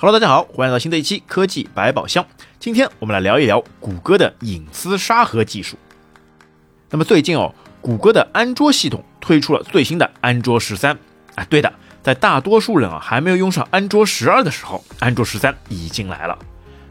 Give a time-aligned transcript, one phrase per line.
[0.00, 2.24] Hello，大家好，欢迎来到新的一期科技百宝箱。
[2.60, 5.76] 今天我们来聊一聊谷歌的隐私沙盒技术。
[6.90, 10.96] 那么最近哦，谷歌的安卓系统推出了最新的安卓十三。
[11.34, 16.38] 啊，对的，在大多数人啊还没有用上安卓十二的时候，安卓十三已经来了。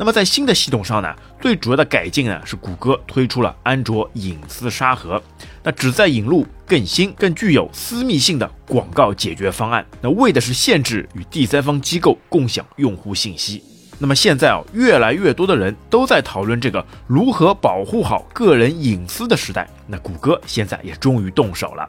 [0.00, 5.22] 那么在新的系统上呢，最主要的改进呢是谷歌推出了安卓隐私沙盒，
[5.62, 13.62] 那旨在引入更新、更具有私密性的广告解决方案，那为的是限制与第三方机构共享用户信息。
[13.98, 21.86] 那么现在啊，越来越多的人都在讨论这个如何保护好个人隐私的时代，那谷歌现在也终于动手了。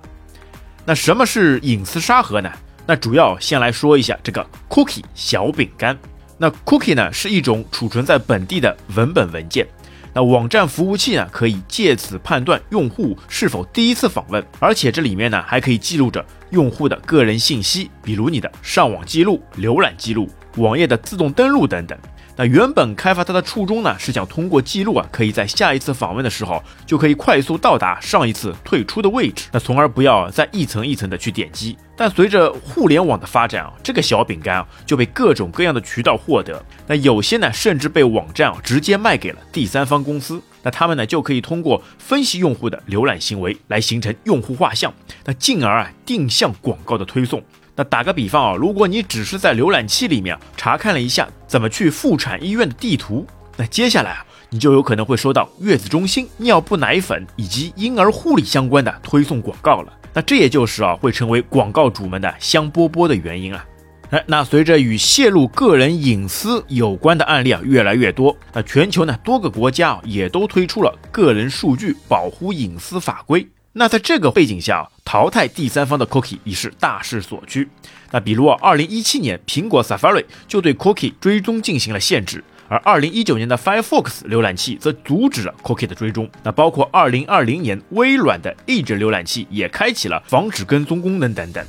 [0.84, 2.52] 那什么是隐私沙盒呢？
[2.86, 5.98] 那主要先来说一下这个 Cookie 小饼干。
[6.42, 9.64] 那 cookie 呢是一种储存在本地的文本文件，
[10.12, 20.28] 那网站服务器呢可以借此判断用户是否第一次访问，而且这里面呢还可以记录着用户的个人信息，比如你的上网记录、浏览记录、
[20.58, 21.96] 网页的自动登录等等。
[22.38, 31.78] 那原本开发它的初衷呢，是想通过记录啊，可以在下一次访问的时候，就可以快速到达上一次退出的位置，那从而不要再一层一层的去点击。
[31.96, 44.92] 但随着互联网的发展啊，这个小饼干啊就被各种各样的渠道获得，那有些呢甚至被网站啊直接卖给了第三方公司，那他们呢就可以通过分析用户的浏览行为来形成用户画像，
[45.26, 47.44] 那进而啊定向广告的推送。
[47.82, 53.26] 那打个比方啊，如果你只是在浏览器里面查看了一下怎么去妇产医院的地图，
[53.58, 59.92] 那接下来啊，你就有可能会收到月子中心、尿布奶粉以及婴儿护理相关的推送广告了。
[60.14, 63.66] 那这也就是啊，会成为广告主们的香饽饽的原因啊。
[64.12, 73.48] 哎，那随着与泄露个人隐私有关的案例啊越来越多，那全球呢多个国家啊也都推出了个人数据保护隐私法规。
[73.74, 77.68] 那在这个背景下啊，淘汰第三方的 cookie 已是大势所趋。
[78.12, 86.30] 那比如啊，二零一七年苹果 Safari 就对 cookie 追踪进行了限制，而二零一九年的 Firefox 浏览器则阻止了 cookie 的追踪。
[86.44, 91.62] 那包括二零二零年微软的 Edge 浏览器也开启了防止跟踪功能等等。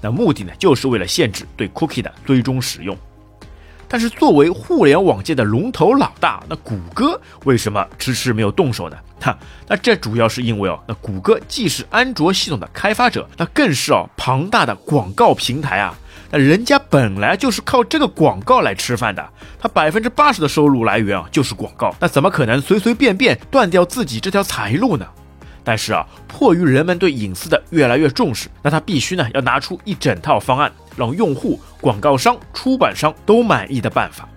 [0.00, 2.96] 那目的呢，就是为了限制对 cookie 的追踪使用。
[3.88, 8.96] 但是作为互联网界的龙头老大，那谷歌为什么迟迟没有动手呢？
[9.20, 15.94] 哈，那这主要是因为哦，那谷歌既是安卓系统的开发者，那更是哦庞大的广告平台啊。
[16.30, 19.26] 那人家本来就是靠这个广告来吃饭的，
[19.58, 25.06] 他百分之八十的收入来源啊就是广告，那怎么可能随随便便断掉自己这条财路呢？
[25.62, 34.28] 但是啊，迫于人们对隐私的越来越重视，那他必须呢要拿出一整套方案，让用户、广告商、出版商都满意的办法。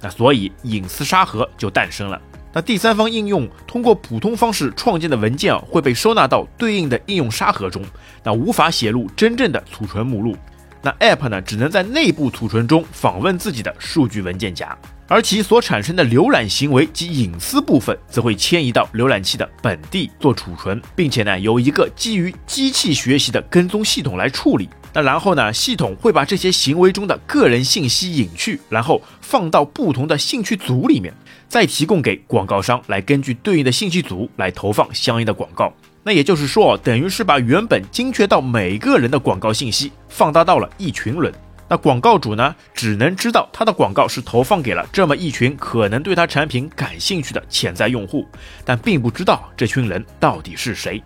[0.00, 2.20] 那所以隐私沙盒就诞生了。
[2.52, 7.82] 那第三方应用通过普通方式创建的文件啊，会被收纳到对应的应用沙盒中，
[8.22, 10.34] 那无法写入真正的储存目录。
[10.80, 14.76] 那 App 呢，只能在内部储存中访问自己的数据文件夹。
[15.08, 24.68] 而其所产生的浏览行为及隐私部分，则会迁移到浏览器的本地做储存，并且呢，由一个基于机器学习的跟踪系统来处理。
[24.96, 31.12] 那然后呢，系统会把这些行为中的个人信息隐去，然后放到不同的兴趣组里面，
[31.50, 35.70] 再提供给广告商来根据对应的兴趣组来投放相应的广告。
[36.02, 41.30] 那也就是说，等于是把原本精确到每个人的广告信息放大到了一群人。
[41.68, 48.26] 那广告主呢，只能知道他的广告是投放给了这么一群可能对他产品感兴趣的潜在用户，
[48.64, 51.02] 但并不知道这群人到底是谁。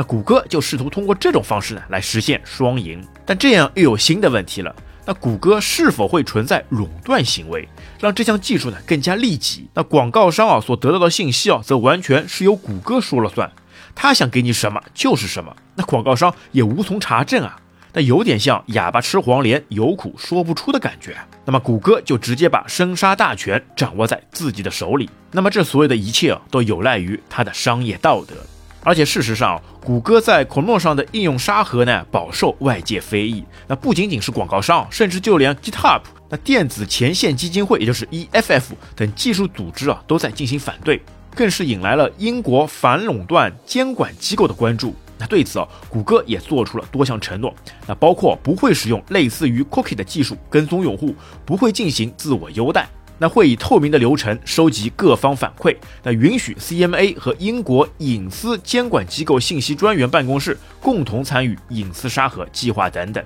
[0.00, 3.06] 那谷歌就试图通过这种方式呢，来实现双赢。
[3.26, 4.74] 但这样又有新的问题了。
[5.04, 7.68] 那谷歌是否会存在垄断行为，
[8.00, 9.68] 让这项技术呢更加利己？
[9.74, 13.52] 那广告商啊所得到的信息啊，则完全是由谷歌说了算，
[13.94, 17.60] 他想给你什么就是什么，那广告商也无从查证啊。
[17.92, 21.14] 那有点像哑巴吃黄连，有苦说不出的感觉。
[21.44, 25.10] 那么谷歌就直接把生杀大权掌握在自己的手里。
[25.30, 28.34] 那么这所有的一切啊，都有赖于它的商业道德。
[28.82, 33.44] 而且事实上，谷歌在 Chrome 上的应用沙盒呢，饱受外界非议。
[33.66, 38.62] 那不仅仅是广告商，甚至就连 GitHub、那电子前线基金会，也就是 EFF
[38.96, 41.02] 等技术组织啊，都在进行反对，
[41.34, 44.94] 更是引来了英国反垄断监管机构的关注。
[45.18, 47.54] 那对此啊，谷歌也做出了多项承诺，
[47.86, 52.88] 那包括不会使用类似于 Cookie 的技术跟踪用户，不会进行自我优待，
[53.22, 63.22] 那会以透明的流程收集各方反馈，那允许 CMA 和英国隐私监管机构信息专员办公室共同参与隐私沙盒计划等等。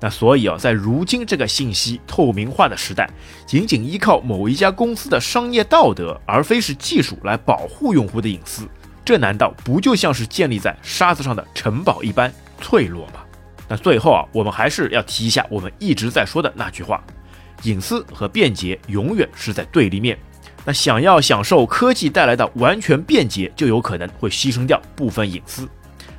[0.00, 3.10] 那所以啊，在如今这个信息透明化的时代，
[3.46, 8.66] 仅仅依靠某一家公司的商业道德，而非是技术来保护用户的隐私。
[9.04, 12.32] 这难道不就像是建立在沙子上的城堡一般
[12.62, 13.20] 脆弱吗？
[13.68, 17.02] 那最后啊，我们还是要提一下我们一直在说的那句话：
[17.62, 20.18] 隐私和便捷永远是在对立面。
[20.64, 25.68] 那想要享受科技带来的完全便捷，就有可能会牺牲掉部分隐私。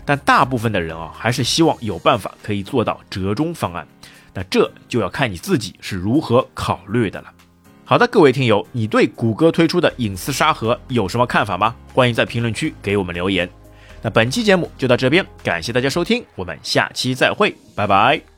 [0.06, 3.86] 但大部分的人啊，还是希望有办法可以做到折中方案。
[4.34, 7.34] 那这就要看你自己是如何考虑的了。
[7.84, 11.75] 好的，各位听友，你对谷歌推出的隐私沙盒有什么看法吗？
[11.94, 13.50] 欢迎在评论区给我们留言。
[14.01, 18.37] 那本期节目就到这边，感谢大家收听，我们下期再会，拜拜。